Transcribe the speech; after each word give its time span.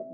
Boy, 0.00 0.06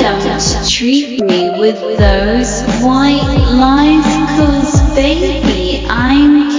don't 0.00 0.68
treat 0.68 1.22
me 1.22 1.50
with 1.60 1.78
those 1.98 2.62
white 2.82 3.22
lies, 3.52 4.04
cause 4.36 4.94
baby, 4.96 5.86
I'm 5.88 6.53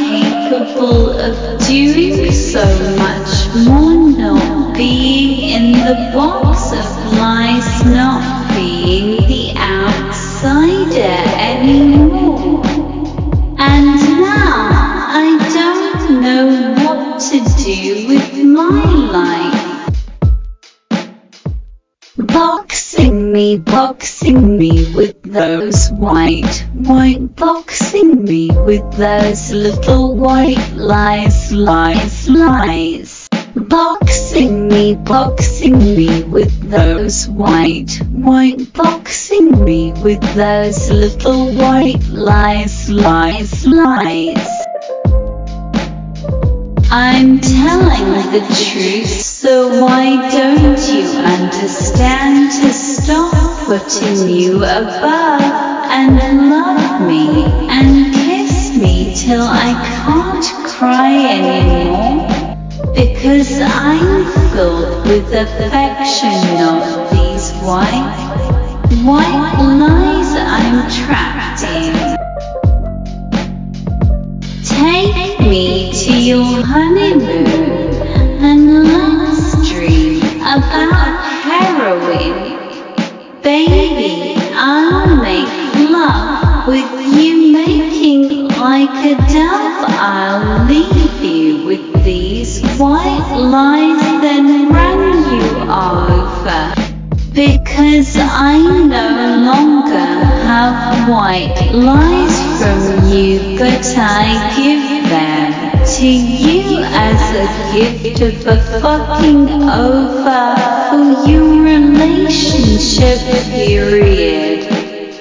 capable 0.50 1.10
of 1.20 1.36
doing 1.66 2.32
so 2.32 2.66
much 2.98 3.48
more. 3.66 4.10
Not 4.12 4.76
being 4.76 5.50
in 5.56 5.72
the 5.72 6.12
box 6.14 6.72
of 6.72 6.86
lies, 7.18 7.84
not 7.86 8.54
being 8.56 9.28
the 9.28 9.54
outsider 9.58 11.18
anymore. 11.52 12.62
And 13.58 13.86
now 14.22 14.58
I 15.24 15.28
don't 15.58 16.22
know 16.22 16.46
what 16.86 17.20
to 17.30 17.38
do 17.64 18.08
with 18.08 18.34
my 18.44 18.84
life. 19.18 19.56
Boxing 22.18 23.34
me, 23.34 23.58
boxing 23.58 24.58
me 24.58 24.94
with 24.94 25.25
those 25.36 25.90
white, 25.90 26.66
white, 26.74 27.36
boxing 27.36 28.24
me 28.24 28.50
with 28.52 28.90
those 28.94 29.52
little 29.52 30.16
white 30.16 30.72
lies, 30.76 31.52
lies, 31.52 32.30
lies. 32.30 33.28
Boxing 33.54 34.70
me, 34.70 34.96
boxing 34.96 35.78
me 35.78 36.24
with 36.24 36.54
those 36.70 37.28
white, 37.28 38.00
white, 38.14 38.72
boxing 38.72 39.66
me 39.66 39.92
with 40.02 40.22
those 40.36 40.90
little 40.90 41.52
white 41.54 42.08
lies, 42.08 42.90
lies, 42.90 43.68
lies. 43.68 44.48
I'm 46.90 47.42
telling 47.42 48.32
the 48.32 48.40
truth, 48.40 49.10
so 49.10 49.84
why 49.84 50.30
don't 50.32 50.80
you 50.88 51.10
understand 51.20 52.52
to 52.62 52.72
stop 52.72 53.25
putting 53.66 54.30
you 54.30 54.58
above 54.58 55.42
and 55.90 56.52
love 56.52 57.02
me 57.02 57.46
and 57.68 58.14
kiss 58.14 58.78
me 58.78 59.12
till 59.16 59.42
I 59.42 59.74
can't 60.06 60.68
cry 60.70 61.12
anymore? 61.34 62.28
Because 62.94 63.60
I'm 63.60 64.26
filled 64.52 65.08
with 65.08 65.34
affection, 65.34 66.30
not 66.60 67.10
these 67.12 67.54
white, 67.66 68.14
white 69.04 69.58
lies 69.58 70.32
I'm 70.38 70.88
trapped 70.92 71.64
in. 71.64 72.16
Take 74.64 75.40
me 75.40 75.92
to 75.92 76.14
your 76.16 76.64
honeymoon 76.64 77.45
Baby, 83.76 84.36
I'll 84.54 85.18
make 85.18 85.50
love 85.92 86.66
with 86.66 86.90
you 87.14 87.52
making 87.52 88.48
like 88.48 88.90
a 89.04 89.16
dove. 89.34 89.84
I'll 90.00 90.66
leave 90.66 91.22
you 91.22 91.66
with 91.66 92.06
these 92.06 92.62
white 92.80 93.36
lies, 93.36 94.00
then 94.22 94.70
run 94.70 95.02
you 95.34 95.48
over. 95.70 96.74
Because 97.34 98.16
I 98.18 98.60
no 98.88 99.10
longer 99.52 100.08
have 100.48 101.10
white 101.10 101.60
lies 101.74 102.36
from 102.62 103.10
you, 103.10 103.60
but 103.60 103.94
I 103.98 104.56
give 104.56 105.10
them 105.10 105.86
to 105.98 106.08
you 106.08 106.82
as 106.82 107.20
a 107.44 107.78
gift 107.78 108.22
of 108.22 108.48
a 108.48 108.80
fucking 108.80 109.70
over 109.70 110.75
for 110.96 111.30
your 111.30 111.62
relationship 111.62 113.20
period. 113.52 114.64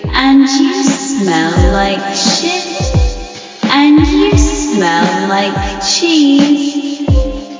And 0.06 0.42
you 0.42 0.84
smell 0.84 1.72
like 1.72 2.14
shit, 2.14 2.94
and 3.64 3.98
you 3.98 4.38
smell 4.38 5.28
like 5.28 5.82
cheese, 5.82 7.08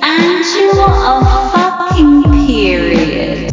and 0.01 0.45
you're 0.55 0.79
a 0.79 1.25
fucking 1.51 2.23
period. 2.45 3.51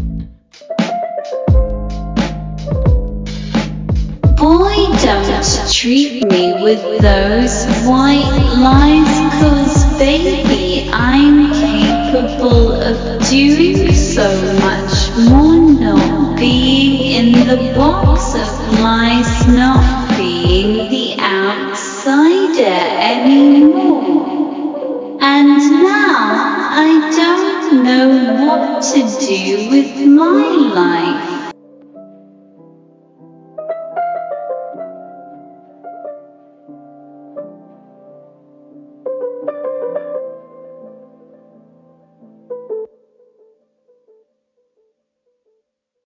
Boy, 4.37 4.77
don't 5.03 5.73
treat 5.73 6.25
me 6.31 6.62
with 6.62 6.83
those 7.03 7.67
white 7.84 8.31
lies, 8.62 9.15
cause 9.41 9.99
baby, 9.99 10.89
I'm 10.93 11.53
capable 11.53 12.73
of 12.73 13.29
doing 13.29 13.91
so 14.15 14.53
much 14.61 15.11
more. 15.31 15.73
Not 15.81 16.39
being 16.39 17.34
in 17.34 17.49
the 17.49 17.73
box 17.75 18.34
of 18.34 18.81
lies, 18.81 19.47
not 19.49 20.17
being 20.19 20.91
the 20.91 21.17
outsider 21.19 22.78
anymore. 23.00 24.03
And 25.23 25.49
now 25.83 26.69
I 26.84 27.11
don't 27.17 27.84
know 27.84 28.45
what 28.45 28.83
to 28.83 29.00
do 29.27 29.71
with 29.71 29.97
my 30.06 30.44
life. 30.75 31.31